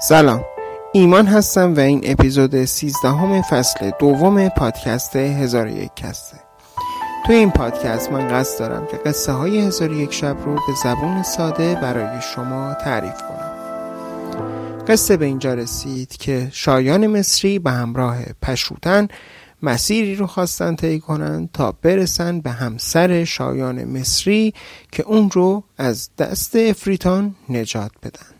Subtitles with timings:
[0.00, 0.44] سلام.
[0.92, 6.36] ایمان هستم و این اپیزود 13 همه فصل دوم پادکست هزار یک کسته.
[7.26, 11.22] تو این پادکست من قصد دارم که قصه های هزار یک شب رو به زبون
[11.22, 13.54] ساده برای شما تعریف کنم.
[14.88, 19.08] قصه به اینجا رسید که شایان مصری به همراه پشوتن
[19.62, 24.54] مسیری رو خواستن طی کنند تا برسن به همسر شایان مصری
[24.92, 28.37] که اون رو از دست افریتان نجات بدن.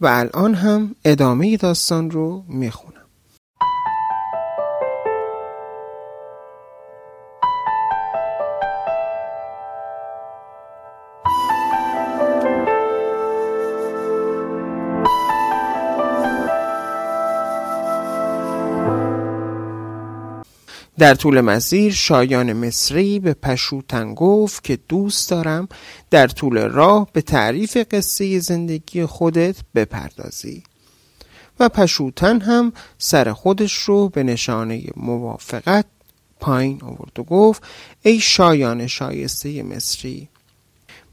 [0.00, 2.95] و الان هم ادامه داستان رو می‌خونم.
[20.98, 25.68] در طول مسیر شایان مصری به پشوتن گفت که دوست دارم
[26.10, 30.62] در طول راه به تعریف قصه زندگی خودت بپردازی.
[31.60, 35.84] و پشوتن هم سر خودش رو به نشانه موافقت
[36.40, 37.62] پایین آورد و گفت
[38.02, 40.28] ای شایان شایسته مصری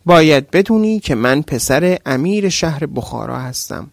[0.06, 3.92] باید بدونی که من پسر امیر شهر بخارا هستم.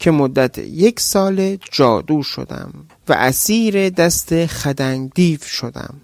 [0.00, 2.72] که مدت یک سال جادو شدم
[3.08, 5.94] و اسیر دست خدنگ دیو شدم.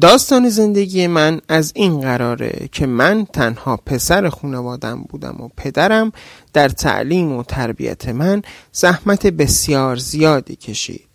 [0.00, 6.12] داستان زندگی من از این قراره که من تنها پسر خانوادم بودم و پدرم
[6.52, 11.08] در تعلیم و تربیت من زحمت بسیار زیادی کشید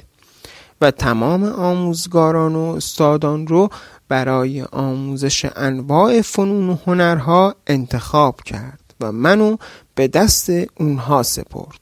[0.81, 3.69] و تمام آموزگاران و استادان رو
[4.09, 9.57] برای آموزش انواع فنون و هنرها انتخاب کرد و منو
[9.95, 11.79] به دست اونها سپرد.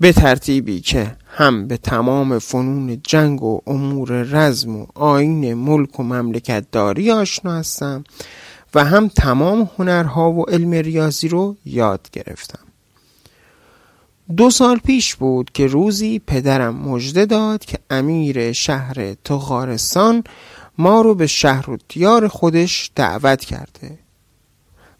[0.00, 6.02] به ترتیبی که هم به تمام فنون جنگ و امور رزم و آین ملک و
[6.02, 8.04] مملکت داری آشنا هستم
[8.74, 12.58] و هم تمام هنرها و علم ریاضی رو یاد گرفتم.
[14.36, 20.24] دو سال پیش بود که روزی پدرم مژده داد که امیر شهر تخارستان
[20.78, 23.98] ما رو به شهر و دیار خودش دعوت کرده.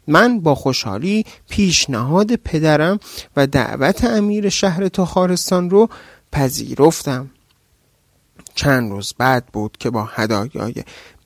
[0.07, 2.99] من با خوشحالی پیشنهاد پدرم
[3.35, 5.89] و دعوت امیر شهر تخارستان رو
[6.31, 7.29] پذیرفتم.
[8.55, 10.73] چند روز بعد بود که با هدایای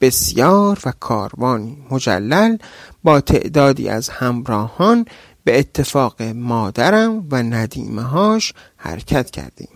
[0.02, 2.58] بسیار و کاروانی مجلل
[3.04, 5.06] با تعدادی از همراهان
[5.44, 9.70] به اتفاق مادرم و ندیمه هاش حرکت کردیم.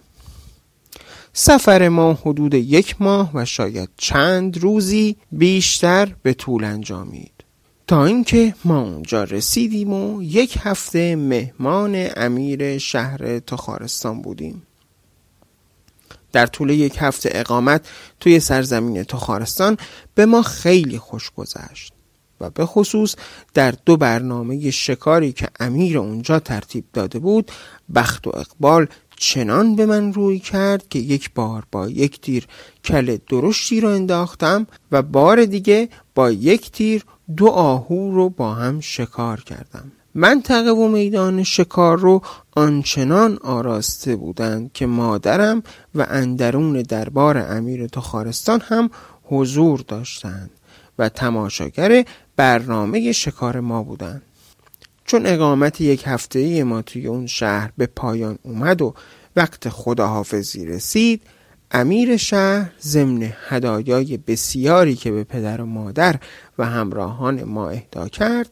[1.34, 7.41] سفر ما حدود یک ماه و شاید چند روزی بیشتر به طول انجامید.
[7.92, 14.62] تا اینکه ما اونجا رسیدیم و یک هفته مهمان امیر شهر تخارستان بودیم.
[16.32, 19.78] در طول یک هفته اقامت توی سرزمین تخارستان
[20.16, 21.94] به ما خیلی خوش گذشت
[22.42, 23.16] و به خصوص
[23.54, 27.52] در دو برنامه شکاری که امیر اونجا ترتیب داده بود
[27.96, 28.88] بخت و اقبال
[29.22, 32.48] چنان به من روی کرد که یک بار با یک تیر
[32.84, 37.04] کل درشتی رو انداختم و بار دیگه با یک تیر
[37.38, 39.92] دو آهو رو با هم شکار کردم.
[40.16, 42.22] منطقه و میدان شکار رو
[42.52, 45.64] آنچنان آراسته بودند که مادرم
[45.96, 48.90] و اندرون دربار امیر تخارستان هم
[49.24, 50.52] حضور داشتند
[51.00, 52.06] و تماشاگر
[52.36, 54.22] برنامه شکار ما بودند.
[55.06, 58.94] چون اقامت یک هفته ما توی اون شهر به پایان اومد و
[59.36, 61.22] وقت خداحافظی رسید
[61.72, 66.16] امیر شهر ضمن هدایای بسیاری که به پدر و مادر
[66.58, 68.50] و همراهان ما اهدا کرد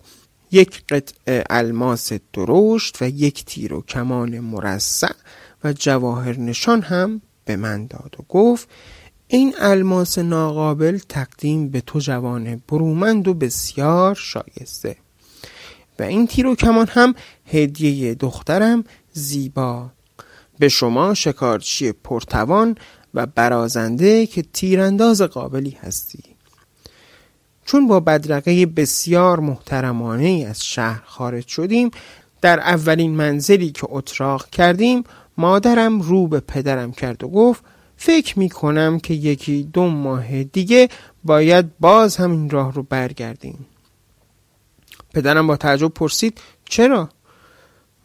[0.52, 5.14] یک قطع الماس درشت و یک تیر و کمان مرصع
[5.64, 8.70] و جواهر نشان هم به من داد و گفت
[9.28, 14.96] این الماس ناقابل تقدیم به تو جوان برومند و بسیار شایسته.
[16.00, 17.16] و این تیر و کمان هم
[17.46, 18.84] هدیه دخترم
[19.14, 19.90] زیبا.
[20.60, 22.76] به شما شکارچی پرتوان
[23.14, 26.24] و برازنده که تیرانداز قابلی هستی.
[27.66, 31.92] چون با بدرقه بسیار محترمانه از شهر خارج شدیم
[32.42, 35.04] در اولین منزلی که اتراق کردیم
[35.38, 37.64] مادرم رو به پدرم کرد و گفت
[37.98, 40.90] فکر می کنم که یکی دو ماه دیگه
[41.24, 43.66] باید باز همین راه رو برگردیم.
[45.14, 47.10] پدرم با تعجب پرسید چرا؟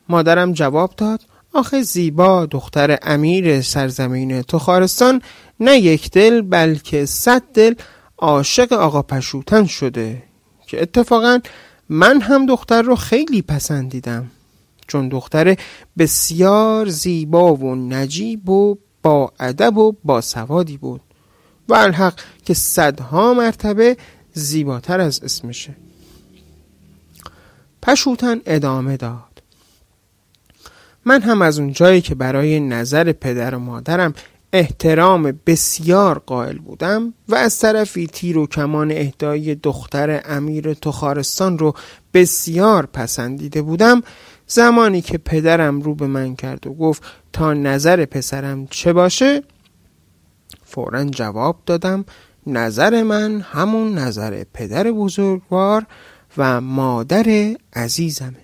[0.09, 1.21] مادرم جواب داد
[1.55, 5.23] آخه زیبا دختر امیر سرزمین تخارستان
[5.61, 7.75] نه یک دل بلکه صد دل
[8.19, 10.23] عاشق آقا پشوتن شده
[10.67, 11.41] که اتفاقا
[11.89, 14.31] من هم دختر رو خیلی پسندیدم.
[14.87, 15.57] چون دختر
[15.99, 21.01] بسیار زیبا و نجیب و با ادب و با سوادی بود.
[21.69, 23.97] و الحق که صدها مرتبه
[24.33, 25.77] زیباتر از اسمشه.
[27.85, 29.43] پشوتن ادامه داد.
[31.05, 34.15] من هم از اون جایی که برای نظر پدر و مادرم
[34.53, 41.75] احترام بسیار قائل بودم و از طرفی تیر و کمان اهدایی دختر امیر تخارستان رو
[42.15, 44.03] بسیار پسندیده بودم
[44.47, 47.03] زمانی که پدرم رو به من کرد و گفت
[47.33, 49.43] تا نظر پسرم چه باشه؟
[50.65, 52.05] فورا جواب دادم
[52.47, 55.87] نظر من همون نظر پدر بزرگوار
[56.37, 58.44] و مادر عزیزمه.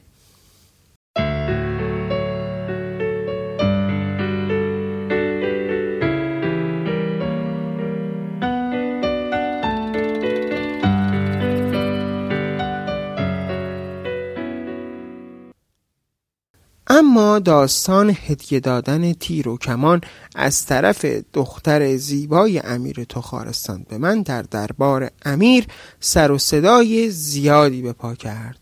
[17.00, 20.00] اما داستان هدیه دادن تیر و کمان
[20.35, 25.67] از طرف دختر زیبای امیر تخارستان به من در دربار امیر
[26.00, 28.58] سر و صدای زیادی به پا کرد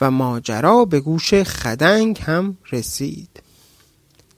[0.00, 3.28] و ماجرا به گوش خدنگ هم رسید.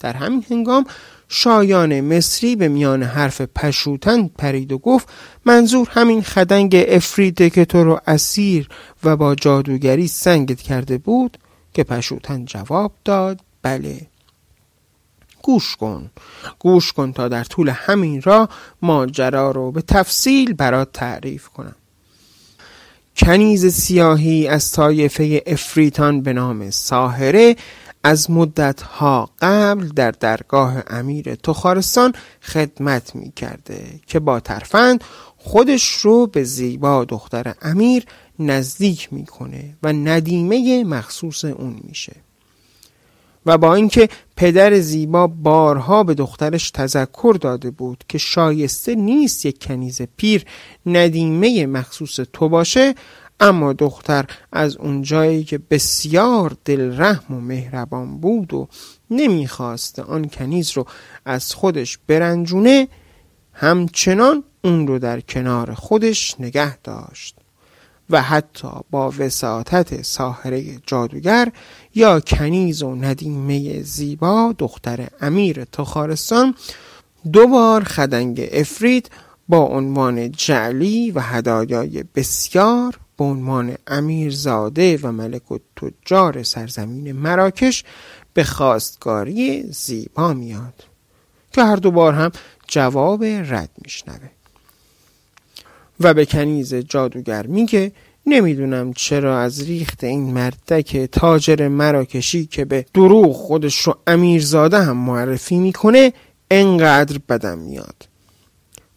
[0.01, 0.85] در همین هنگام
[1.29, 5.09] شایان مصری به میان حرف پشوتن پرید و گفت
[5.45, 8.69] منظور همین خدنگ افریده که تو رو اسیر
[9.05, 11.39] و با جادوگری سنگت کرده بود؟
[11.75, 13.41] که پشوتن جواب داد.
[13.63, 14.07] بله.
[15.43, 16.11] گوش کن.
[16.59, 18.49] گوش کن تا در طول همین را
[18.83, 21.77] ماجرا رو به تفصیل برات تعریف کنم.
[23.17, 27.57] کنیز سیاهی از طایفه افریتان به نام ساهره
[28.05, 32.13] از مدتها قبل در درگاه امیر تخارستان
[32.43, 35.05] خدمت می کرده که با ترفند
[35.37, 38.05] خودش رو به زیبا دختر امیر
[38.41, 42.17] نزدیک می‌کنه و ندیمه مخصوص اون میشه.
[43.47, 49.65] و با اینکه پدر زیبا بارها به دخترش تذکر داده بود که شایسته نیست یک
[49.65, 50.45] کنیز پیر
[50.87, 52.95] ندیمه مخصوص تو باشه
[53.41, 58.69] اما دختر از اونجایی که بسیار دلرحم و مهربان بود و
[59.11, 60.87] نمی‌خواست آن کنیز رو
[61.25, 62.89] از خودش برنجونه
[63.53, 67.37] همچنان اون رو در کنار خودش نگه داشت.
[68.11, 71.53] و حتی با وساطت ساحره جادوگر
[71.95, 76.55] یا کنیز و ندیمه زیبا دختر امیر تخارستان
[77.33, 79.11] دو بار خدنگ افرید
[79.49, 87.85] با عنوان جعلی و هدایای بسیار به عنوان امیرزاده و ملک و تجار سرزمین مراکش
[88.35, 90.85] به خواستگاری زیبا میاد
[91.53, 92.31] که هر دو بار هم
[92.69, 94.40] جواب رد میشنوه.
[96.01, 97.93] و به کنیز جادوگر میگه
[98.27, 104.97] نمی‌دونم چرا از ریخت این مردک تاجر مراکشی که به دروغ خودش رو امیرزاده هم
[104.97, 106.13] معرفی می‌کنه
[106.51, 108.09] انقدر بدم میاد.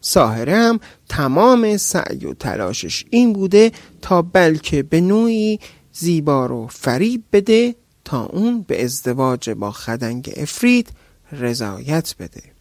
[0.00, 3.72] ساهره هم تمام سعی و تلاشش این بوده
[4.02, 5.58] تا بلکه به نوعی
[5.92, 7.74] زیبا رو فریب بده
[8.04, 10.88] تا اون به ازدواج با خدنگ افرید
[11.32, 12.53] رضایت بده.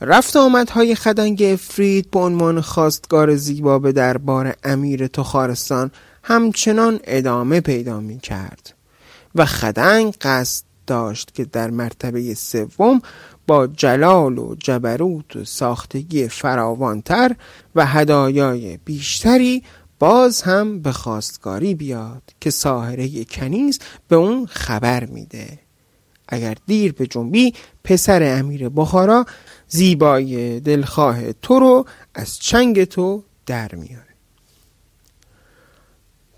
[0.00, 5.90] رفت آمدهای خدنگ افرید به عنوان خواستگار زیبا به دربار امیر تخارستان
[6.22, 8.74] همچنان ادامه پیدا می کرد
[9.34, 13.02] و خدنگ قصد داشت که در مرتبه سوم
[13.46, 17.36] با جلال و جبروت و ساختگی فراوانتر
[17.74, 19.62] و هدایای بیشتری
[19.98, 23.78] باز هم به خواستگاری بیاد که ساهره کنیز
[24.08, 25.58] به اون خبر میده.
[26.28, 29.26] اگر دیر به جنبی پسر امیر بخارا
[29.68, 34.04] زیبای دلخواه تو رو از چنگ تو در میاره.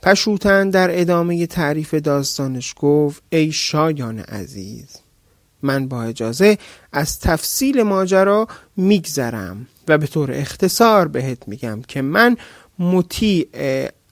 [0.02, 4.96] پشوتن در ادامه تعریف داستانش گفت ای شایان عزیز
[5.62, 6.58] من با اجازه
[6.92, 12.36] از تفصیل ماجرا میگذرم و به طور اختصار بهت میگم که من
[12.78, 13.48] مطیع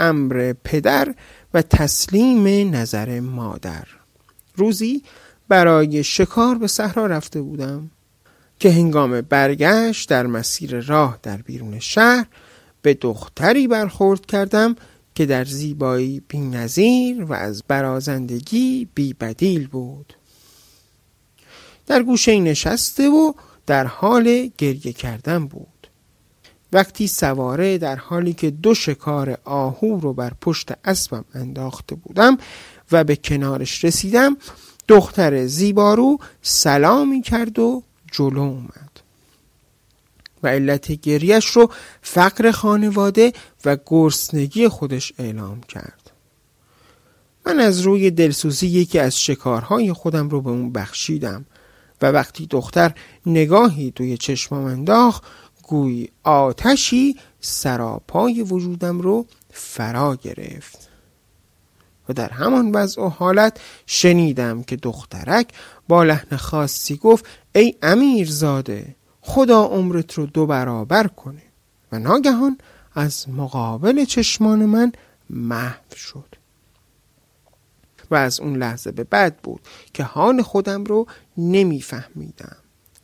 [0.00, 1.14] امر پدر
[1.54, 3.87] و تسلیم نظر مادر.
[4.56, 5.02] روزی
[5.48, 7.90] برای شکار به صحرا رفته بودم.
[8.59, 12.27] که هنگام برگشت در مسیر راه در بیرون شهر
[12.83, 14.77] به دختری برخورد کردم
[15.15, 20.15] که در زیبایی بی نظیر و از برازندگی بی بدیل بود.
[21.87, 23.33] در گوشه نشسته و
[23.67, 25.79] در حال گریه کردن بود.
[26.73, 32.38] وقتی سواره در حالی که دو شکار آهو رو بر پشت اسبم انداخته بودم
[32.93, 34.37] و به کنارش رسیدم
[34.88, 39.00] دختر زیبارو سلامی کرد و جلو اومد.
[40.43, 41.71] و علت گریش رو
[42.03, 43.33] فقر خانواده
[43.65, 46.11] و گرسنگی خودش اعلام کرد.
[47.47, 51.45] من از روی دلسوزی یکی از شکارهای خودم رو به اون بخشیدم
[52.03, 52.95] و وقتی دختر
[53.27, 55.23] نگاهی توی چشمام انداخت
[55.62, 60.88] گوی آتشی سراپای وجودم رو فرا گرفت.
[62.09, 65.49] و در همان وضع و حالت شنیدم که دخترک
[65.88, 67.27] با لحن خاصی گفت
[67.59, 71.43] ای امیرزاده خدا عمرت رو دو برابر کنه.
[71.93, 72.59] و ناگهان
[72.95, 74.93] از مقابل چشمان من
[75.31, 76.35] محو شد.
[78.11, 79.61] و از اون لحظه به بعد بود
[79.95, 82.57] که حال خودم رو نمیفهمیدم.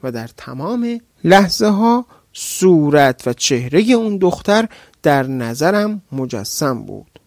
[0.03, 4.69] و در تمام لحظه ها صورت و چهره اون دختر
[5.03, 7.21] در نظرم مجسم بود.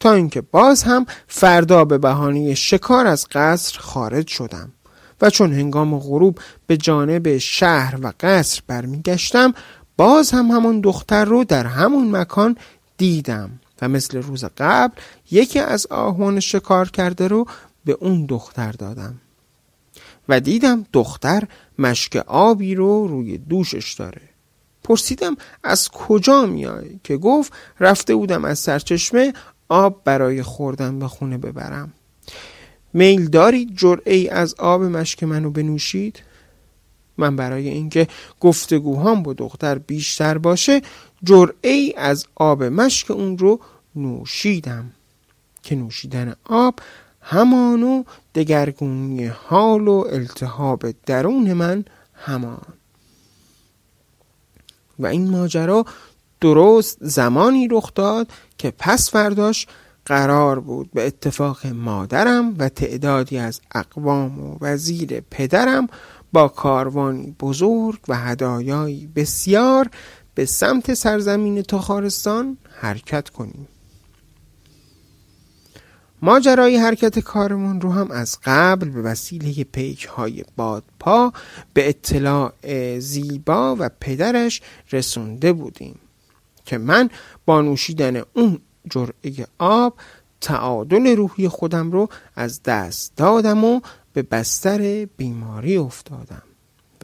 [0.00, 4.72] تا اینکه باز هم فردا به بهانه شکار از قصر خارج شدم.
[5.20, 9.54] و چون هنگام غروب به جانب شهر و قصر برمیگشتم
[9.96, 12.56] باز هم همون دختر رو در همون مکان
[12.96, 13.50] دیدم
[13.82, 14.94] و مثل روز قبل
[15.30, 17.46] یکی از آهوان شکار کرده رو
[17.84, 19.14] به اون دختر دادم
[20.28, 21.42] و دیدم دختر
[21.78, 24.22] مشک آبی رو روی دوشش داره.
[24.84, 29.32] پرسیدم از کجا میای؟ که گفت رفته بودم از سرچشمه
[29.68, 31.92] آب برای خوردن به خونه ببرم.
[32.92, 36.22] میل دارید جرعه از آب مشک منو بنوشید؟
[37.18, 38.08] من برای اینکه
[38.40, 40.82] گفتگوهام با دختر بیشتر باشه
[41.24, 43.60] جرعه از آب مشک اون رو
[43.96, 44.90] نوشیدم
[45.62, 46.74] که نوشیدن آب
[47.20, 48.02] همانو
[48.34, 52.66] دگرگونی حال و التهاب درون من همان.
[54.98, 55.84] و این ماجرا
[56.40, 58.28] درست زمانی رخ داد
[58.58, 59.66] که پس فرداش
[60.08, 65.88] قرار بود به اتفاق مادرم و تعدادی از اقوام و وزیر پدرم
[66.32, 69.88] با کاروانی بزرگ و هدایایی بسیار
[70.34, 73.68] به سمت سرزمین تخارستان حرکت کنیم.
[76.22, 81.32] ماجرای حرکت کارمون رو هم از قبل به وسیله پیک های بادپا
[81.74, 82.52] به اطلاع
[82.98, 84.60] زیبا و پدرش
[84.92, 85.98] رسونده بودیم
[86.64, 87.10] که من
[87.46, 88.60] با نوشیدن اون
[88.90, 89.94] جرعه آب
[90.40, 93.80] تعادل روحی خودم رو از دست دادم و
[94.12, 96.42] به بستر بیماری افتادم.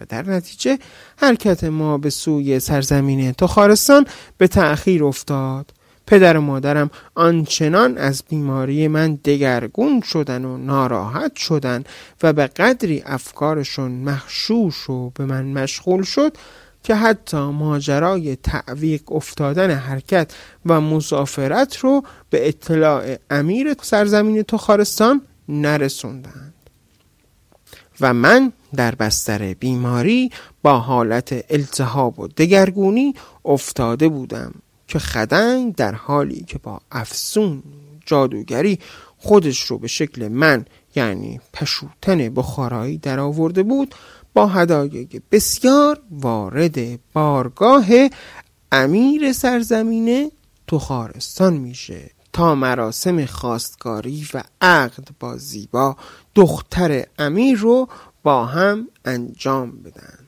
[0.00, 0.78] و در نتیجه
[1.16, 4.06] حرکت ما به سوی سرزمین تخارستان
[4.38, 5.72] به تأخیر افتاد.
[6.06, 11.84] پدر و مادرم آنچنان از بیماری من دگرگون شدن و ناراحت شدن
[12.22, 16.36] و به قدری افکارشون مخشوش و به من مشغول شد
[16.84, 20.34] که حتی ماجرای تعویق افتادن حرکت
[20.66, 26.54] و مسافرت رو به اطلاع امیر سرزمین تخارستان نرسوندند.
[28.00, 30.30] و من در بستر بیماری
[30.62, 33.14] با حالت التهاب و دگرگونی
[33.44, 34.54] افتاده بودم
[34.88, 37.62] که خدنگ در حالی که با افسون
[38.06, 38.78] جادوگری
[39.18, 40.64] خودش رو به شکل من
[40.94, 43.94] یعنی پشوتن بخارایی در آورده بود
[44.34, 47.86] با هدایای بسیار وارد بارگاه
[48.72, 50.30] امیر سرزمین
[50.68, 55.96] تخارستان میشه تا مراسم خواستگاری و عقد با زیبا
[56.34, 57.88] دختر امیر رو
[58.22, 60.18] با هم انجام بدن.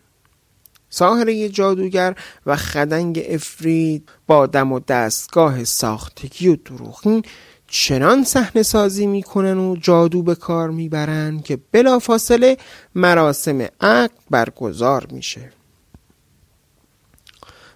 [0.91, 7.23] ساهره جادوگر و خدنگ افرید با دم و دستگاه ساختگی و دروغین
[7.69, 12.57] چنان صحنه سازی می‌کنن و جادو به کار می‌برن که بلافاصله
[12.95, 15.53] مراسم عقد برگزار میشه.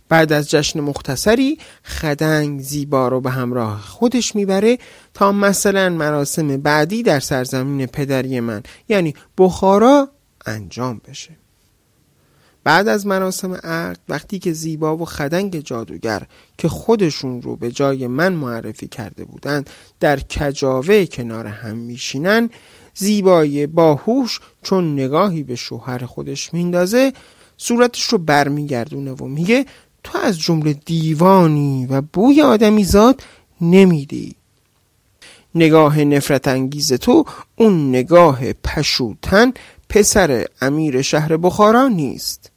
[0.08, 4.78] بعد از جشن مختصری خدنگ زیبا رو به همراه خودش می‌بره
[5.14, 10.08] تا مثلا مراسم بعدی در سرزمین پدری من یعنی بخارا
[10.46, 11.36] انجام بشه.
[12.70, 16.22] بعد از مراسم عقد وقتی که زیبا و خدنگ جادوگر
[16.58, 22.50] که خودشون رو به جای من معرفی کرده بودند در کجاوه کنار هم میشینن
[22.94, 27.12] زیبای باهوش چون نگاهی به شوهر خودش میندازه
[27.56, 29.66] صورتش رو برمیگردونه و میگه
[30.04, 33.22] تو از جمله دیوانی و بوی آدمی زاد
[33.60, 34.34] نمیدی.
[35.54, 37.24] نگاه نفرت انگیز تو
[37.56, 39.52] اون نگاه پشوتن
[39.88, 42.49] پسر امیر شهر بخارا نیست.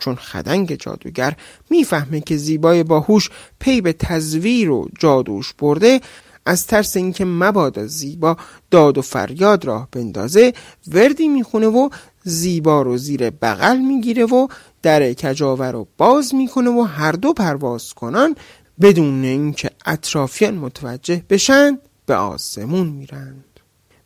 [0.00, 1.36] چون خدنگ جادوگر
[1.70, 6.00] می‌فهمه که زیبای باهوش پی به تزویر و جادوش برده
[6.46, 8.36] از ترس اینکه مبادا زیبا
[8.70, 10.52] داد و فریاد راه بندازه
[10.88, 11.88] وردی می‌خونه و
[12.24, 14.48] زیبا رو زیر بغل می‌گیره و
[14.82, 18.34] در کجاور رو باز می‌کنه و هر دو پرواز کنن
[18.80, 23.44] بدون اینکه اطرافیان متوجه بشن به آسمون میرند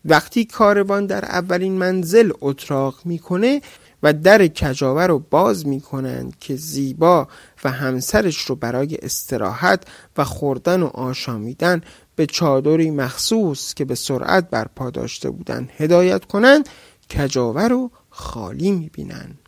[0.04, 3.60] وقتی کاروان در اولین منزل اتراق می‌کنه
[4.04, 7.28] و در کجاوه رو باز می کنند که زیبا
[7.64, 9.84] و همسرش رو برای استراحت
[10.16, 11.80] و خوردن و آشامیدن
[12.16, 16.68] به چادری مخصوص که به سرعت برپا داشته بودند هدایت کنند
[17.10, 19.38] کجاوه رو خالی می بینند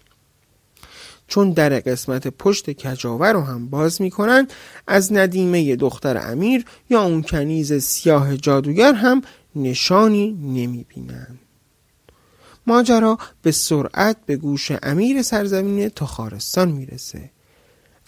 [1.29, 4.49] چون در قسمت پشت کجاوه رو هم باز می‌کنن
[4.87, 9.23] از ندیمه دختر امیر یا اون کنیز سیاه جادوگر هم
[9.57, 11.39] نشانی نمی‌بینن
[12.67, 17.31] ماجرا به سرعت به گوش امیر سرزمین تخارستان می‌رسه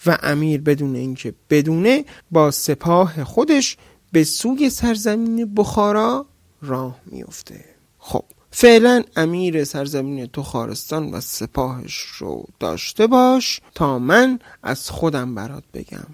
[0.05, 3.77] و امیر بدون اینکه بدونه با سپاه خودش
[4.11, 6.25] به سوی سرزمین بخارا
[6.61, 7.65] راه میفته.
[7.99, 15.63] خب فعلا امیر سرزمین تخارستان و سپاهش رو داشته باش تا من از خودم برات
[15.73, 16.07] بگم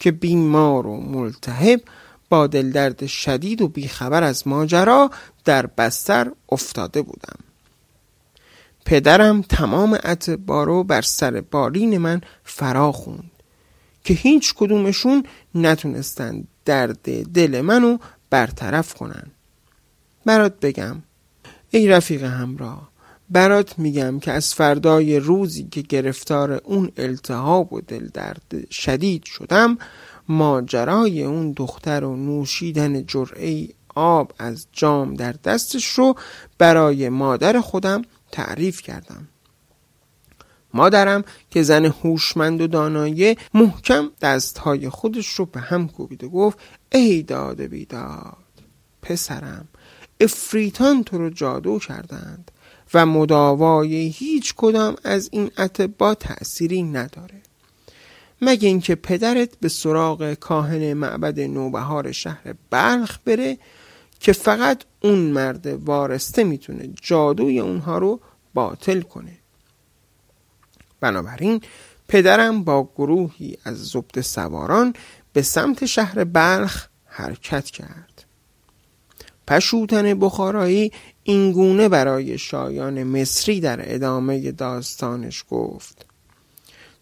[0.00, 1.82] که بیمار و ملتهب
[2.28, 5.10] با دلدرد شدید و بیخبر از ماجرا
[5.44, 7.38] در بستر افتاده بودم.
[8.86, 13.30] پدرم تمام اتبارو بر سر بالین من فرا خوند
[14.04, 15.24] که هیچ کدومشون
[15.54, 17.98] نتونستن درد دل منو
[18.30, 19.26] برطرف کنن.
[20.24, 21.02] برات بگم
[21.70, 22.90] ای رفیق همراه
[23.30, 29.78] برات میگم که از فردای روزی که گرفتار اون التهاب و دل درد شدید شدم
[30.28, 36.14] ماجرای اون دختر و نوشیدن جرعه آب از جام در دستش رو
[36.58, 38.02] برای مادر خودم
[38.36, 39.28] تعریف کردم.
[40.74, 46.58] مادرم که زن هوشمند و دانایه محکم دستهای خودش رو به هم کوبید و گفت
[46.92, 48.36] ای داد بیداد
[49.02, 49.68] پسرم
[50.20, 52.50] افریتان تو رو جادو کردند
[52.94, 57.42] و مداوای هیچ کدام از این اتبا تأثیری نداره.
[58.40, 63.58] مگه اینکه پدرت به سراغ کاهن معبد نوبهار شهر بلخ بره
[64.20, 68.20] که فقط اون مرد وارسته می‌تونه جادوی اونها رو
[68.54, 69.38] باطل کنه.
[71.00, 71.60] بنابراین
[72.08, 74.94] پدرم با گروهی از زبد سواران
[75.32, 78.24] به سمت شهر بلخ حرکت کرد.
[79.48, 80.92] پشوتن بخارایی
[81.22, 86.06] اینگونه برای شایان مصری در ادامه داستانش گفت.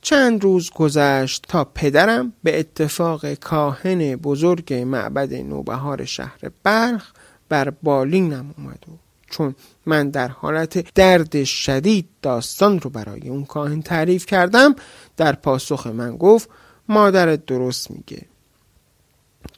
[0.04, 7.12] چند روز گذشت تا پدرم به اتفاق کاهن بزرگ معبد نوبهار شهر بلخ
[7.48, 8.92] بر بالینم اومد و
[9.30, 9.54] چون
[9.86, 14.74] من در حالت درد شدید داستان رو برای اون کاهن تعریف کردم
[15.16, 16.48] در پاسخ من گفت
[16.88, 18.22] مادرت درست میگه.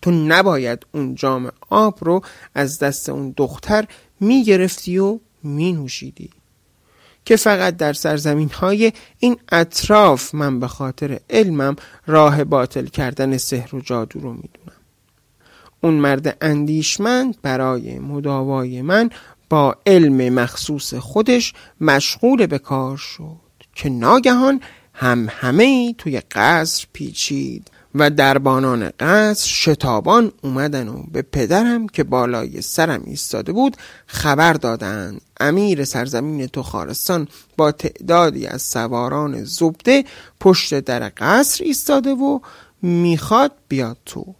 [0.03, 2.21] تو نباید اون جام آب رو
[2.55, 3.85] از دست اون دختر
[4.21, 6.31] می‌گرفتی و مینوشیدی.
[7.27, 13.75] که فقط در سرزمین های این اطراف من به خاطر علمم راه باطل کردن سحر
[13.75, 14.77] و جادو رو می‌دونم.
[15.81, 19.11] اون مرد اندیشمند برای مداوای من
[19.51, 23.37] با علم مخصوص خودش مشغول به کار شد
[23.75, 24.61] که ناگهان
[24.95, 27.71] هم همه توی قصر پیچید.
[27.99, 35.21] و دربانان قصر شتابان اومدن و به پدرم که بالای سرم ایستاده بود خبر دادند
[35.41, 40.05] امیر سرزمین تخارستان با تعدادی از سواران زبده
[40.41, 42.41] پشت در قصر ایستاده و
[42.83, 44.35] می‌خواد بیاد تو.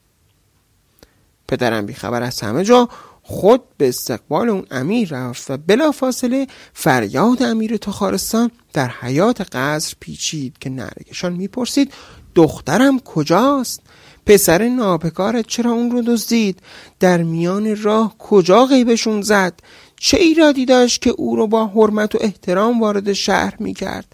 [1.49, 2.89] پدرم بیخبر از همه جا
[3.23, 10.59] خود به استقبال اون امیر رفت و بلافاصله فریاد امیر تخارستان در حیات قصر پیچید
[10.59, 11.93] که نرگشان می‌پرسید
[12.37, 13.81] دخترم کجاست؟
[14.27, 16.59] پسر ناپکارت چرا اون رو دزدید؟
[17.01, 19.53] در میان راه کجا غیبشون زد؟
[20.01, 24.07] چه ایرادی داشت که او رو با حرمت و احترام وارد شهر می کرد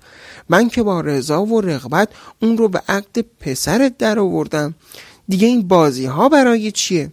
[0.49, 2.09] من که با رضا و رغبت
[2.43, 4.75] اون رو به عقد پسرت در آوردم.
[5.29, 7.13] دیگه این بازی ها برای چیه؟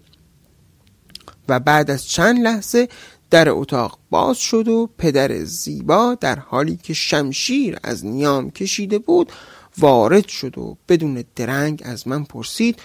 [1.49, 2.89] و بعد از چند لحظه
[3.29, 9.31] در اتاق باز شد و پدر زیبا در حالی که شمشیر از نیام کشیده بود
[9.79, 12.79] وارد شد و بدون درنگ از من پرسید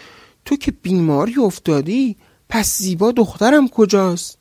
[0.45, 2.17] تو که بیماری افتادی؟
[2.49, 4.39] پس زیبا دخترم کجاست؟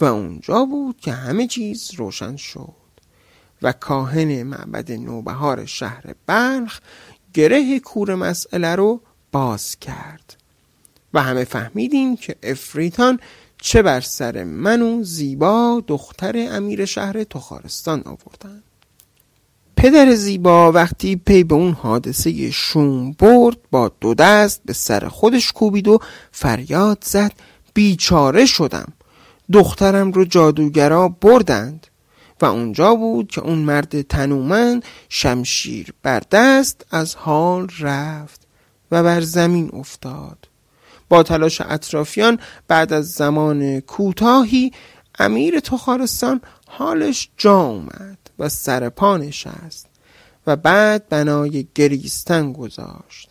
[0.00, 2.74] و اونجا بود که همه چیز روشن شد.
[3.62, 6.80] و کاهن معبد نوبهار شهر بلخ
[7.34, 9.00] گره کور مسئله رو
[9.32, 10.36] باز کرد.
[11.14, 13.20] و همه فهمیدیم که افریتان
[13.60, 18.62] چه بر سر من و زیبا دختر امیر شهر تخارستان آوردن.
[19.78, 25.52] پدر زیبا وقتی پی به اون حادثه شوم برد با دو دست به سر خودش
[25.52, 25.98] کوبید و
[26.32, 27.32] فریاد زد
[27.74, 28.92] بیچاره شدم.
[29.52, 31.86] دخترم رو جادوگرا بردند
[32.40, 38.40] و اونجا بود که اون مرد تنومند شمشیر بر دست از حال رفت
[38.90, 40.48] و بر زمین افتاد.
[41.08, 42.38] با تلاش اطرافیان
[42.68, 44.72] بعد از زمان کوتاهی
[45.18, 48.17] امیر تخارستان حالش جا اومد.
[48.38, 49.86] و سر پا نشست
[50.46, 53.30] و بعد بنای گریستن گذاشت.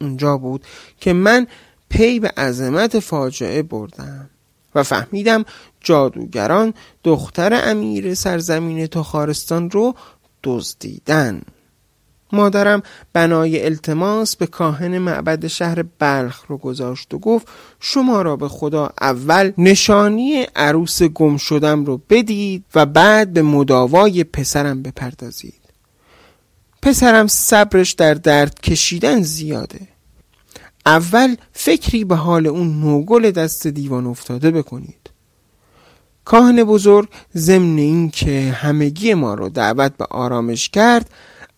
[0.00, 0.64] اونجا بود
[1.00, 1.46] که من
[1.88, 4.30] پی به عظمت فاجعه بردم
[4.74, 5.44] و فهمیدم
[5.80, 9.94] جادوگران دختر امیر سرزمین تخارستان رو
[10.42, 11.42] دزدیدن.
[12.32, 12.82] مادرم
[13.12, 17.48] بنای التماس به کاهن معبد شهر بلخ رو گذاشت و گفت
[17.80, 24.24] شما را به خدا اول نشانی عروس گم شدم رو بدید و بعد به مداوای
[24.24, 25.64] پسرم بپردازید.
[26.82, 29.80] پسرم صبرش در درد کشیدن زیاده.
[30.86, 35.10] اول فکری به حال اون نوگل دست دیوان افتاده بکنید.
[36.24, 41.10] کاهن بزرگ ضمن این که همگی ما رو دعوت به آرامش کرد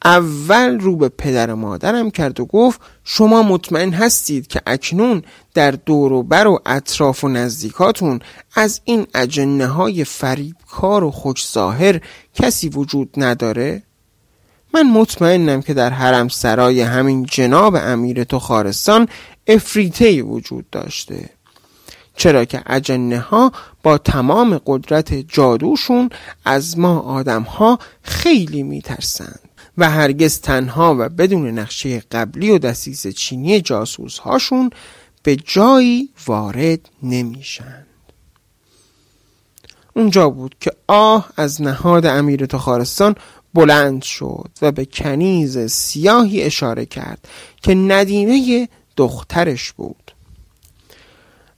[0.06, 5.22] اول رو به پدر و مادرم کرد و گفت شما مطمئن هستید که اکنون
[5.54, 8.20] در دور و بر و اطراف و نزدیکاتون
[8.54, 12.00] از این اجنه های فریبکار و خوش ظاهر
[12.34, 13.82] کسی وجود نداره؟
[14.74, 19.08] من مطمئنم که در حرم سرای همین جناب امیر تو خارستان
[19.46, 21.30] افریته وجود داشته
[22.16, 26.10] چرا که اجنه ها با تمام قدرت جادوشون
[26.44, 29.40] از ما آدم ها خیلی میترسند
[29.78, 34.70] و هرگز تنها و بدون نقشه قبلی و دستیس چینی جاسوس هاشون
[35.22, 37.86] به جایی وارد نمیشند
[39.94, 43.14] اونجا بود که آه از نهاد امیر تخارستان
[43.54, 47.28] بلند شد و به کنیز سیاهی اشاره کرد
[47.62, 50.12] که ندیمه دخترش بود.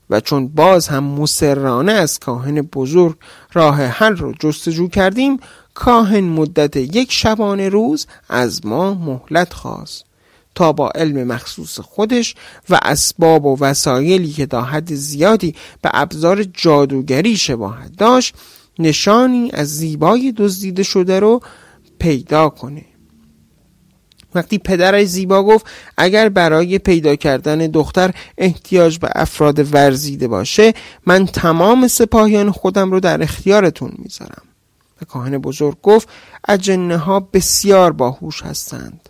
[0.09, 3.15] و چون باز هم مسررانه از کاهن بزرگ
[3.53, 5.39] راه حل رو جستجو کردیم
[5.79, 10.05] کاهن مدت یک شبانه روز از ما مهلت خواست
[10.55, 12.35] تا با علم مخصوص خودش
[12.69, 18.35] و اسباب و وسایلی که تا حد زیادی به ابزار جادوگری شباهت داشت
[18.79, 21.41] نشانی از زیبای دزدیده شده رو
[21.99, 22.85] پیدا کنه.
[24.35, 25.65] وقتی پدرش زیبا گفت
[25.97, 30.73] اگر برای پیدا کردن دختر احتیاج به افراد ورزیده باشه
[31.05, 34.48] من تمام سپاهیان خودم رو در اختیارتون می‌ذارم.
[35.01, 36.09] و کاهن بزرگ گفت
[36.47, 39.09] اجنه ها بسیار باهوش هستند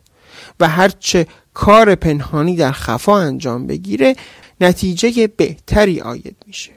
[0.59, 4.15] و هرچه کار پنهانی در خفا انجام بگیره
[4.61, 6.71] نتیجه بهتری آید میشه.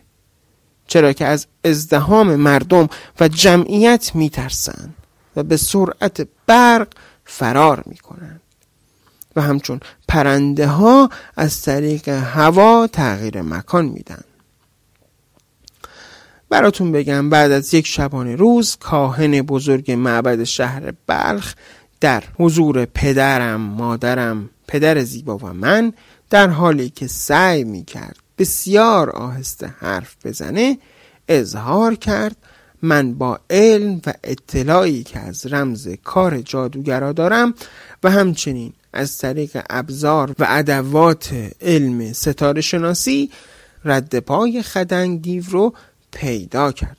[0.87, 2.89] چرا که از ازدهام مردم
[3.21, 4.95] و جمعیت میترسند
[5.37, 6.89] و به سرعت برق
[7.25, 8.41] فرار می‌کنند.
[9.37, 14.25] و همچون پرنده ها از طریق هوا تغییر مکان میدن.
[16.53, 21.55] براتون بگم بعد از یک شبانه روز کاهن بزرگ معبد شهر بلخ
[22.01, 25.93] در حضور پدرم مادرم پدر زیبا و من
[26.31, 30.79] در حالی که سعی می کرد بسیار آهسته حرف بزنه
[31.29, 32.37] اظهار کرد
[32.83, 37.55] من با علم و اطلاعی که از رمز کار جادوگرا دارم
[38.03, 43.31] و همچنین از طریق ابزار و ادوات علم ستاره شناسی
[43.85, 45.75] رد پای خدنگ دیو رو
[46.13, 46.97] پیدا کردم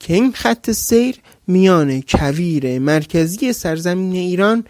[0.00, 4.64] که این خط سیر میان کویر مرکزی سرزمین ایران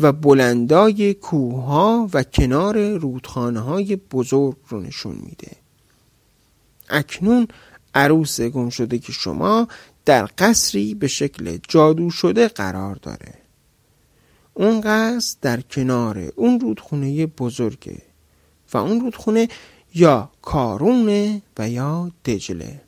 [0.00, 5.52] و بلندای کوهها و کنار رودخانه های بزرگ رو نشون میده.
[6.88, 7.48] اکنون
[7.94, 9.68] عروس گم شده که شما
[10.04, 13.34] در قصری به شکل جادو شده قرار داره.
[14.54, 18.02] اون قصر در کنار اون رودخونه بزرگه
[18.72, 19.48] و اون رودخونه
[19.94, 22.80] یا کارونه و یا دجله.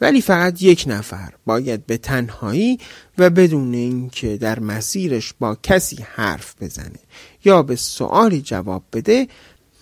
[0.00, 2.78] ولی فقط یک نفر باید به تنهایی
[3.18, 6.98] و بدون اینکه در مسیرش با کسی حرف بزنه
[7.44, 9.28] یا به سوالی جواب بده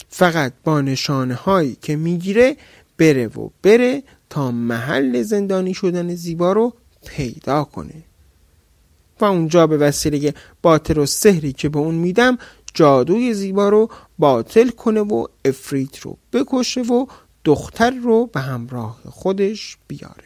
[0.08, 2.56] فقط با نشانه هایی که می‌گیره
[2.98, 6.74] بره و بره تا محل زندانی شدن زیبا رو
[7.06, 8.04] پیدا کنه.
[9.20, 12.38] و اونجا به وسیله باطر و سحری که به اون میدم
[12.74, 17.06] جادوی زیبا رو باطل کنه و افریت رو بکشه و
[17.44, 20.24] دختر رو به همراه خودش بیاره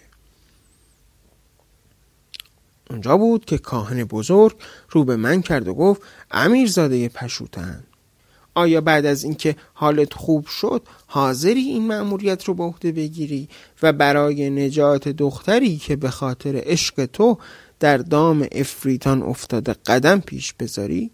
[2.90, 4.56] اونجا بود که کاهن بزرگ
[4.90, 7.84] رو به من کرد و گفت امیرزاده پشوتن
[8.54, 13.48] آیا بعد از اینکه حالت خوب شد حاضری این مأموریت رو به عهده بگیری
[13.82, 17.38] و برای نجات دختری که به خاطر عشق تو
[17.80, 21.10] در دام افریتان افتاده قدم پیش بذاری؟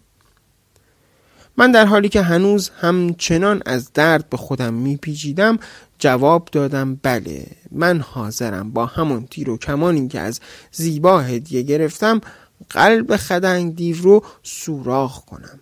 [1.57, 5.59] من در حالی که هنوز همچنان از درد به خودم میپیچیدم
[5.99, 10.39] جواب دادم بله من حاضرم با همون تیر و کمانی که از
[10.71, 12.21] زیبا هدیه گرفتم
[12.69, 15.59] قلب خدنگ دیو رو سوراخ کنم.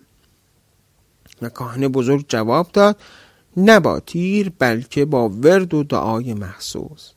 [1.42, 3.00] و کاهن بزرگ جواب داد
[3.56, 7.10] نه با تیر بلکه با ورد و دعای محسوس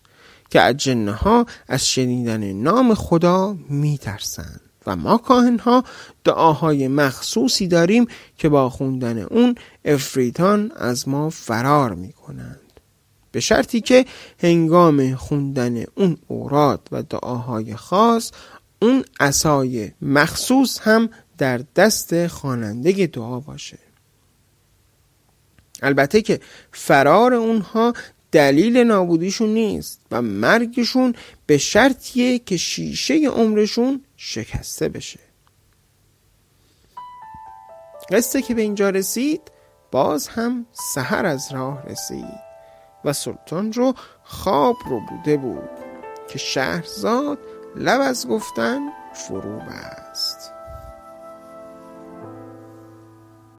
[0.49, 4.62] که از ها از شنیدن نام خدا میترسند.
[4.88, 5.84] و ما کاهن ها
[6.24, 12.60] دعاهای مخصوصی داریم که با خوندن اون افریتان از ما فرار می کنند
[13.32, 14.06] به شرطی که
[14.39, 18.32] هنگام خوندن اون اوراد و دعاهای خاص
[18.82, 23.78] اون عصای مخصوص هم در دست خواننده دعا باشه.
[25.82, 26.39] البته که
[26.72, 27.93] فرار اونها
[28.32, 31.15] دلیل نابودیشون نیست و مرگشون
[31.46, 35.19] به شرطیه که شیشه عمرشون شکسته بشه.
[38.12, 39.41] قصه که به اینجا رسید
[39.91, 42.39] باز هم سحر از راه رسید
[43.05, 45.69] و سلطان رو خواب رو بوده بود
[46.27, 47.39] که شهرزاد
[47.75, 48.79] لب از گفتن
[49.13, 50.03] فرو بست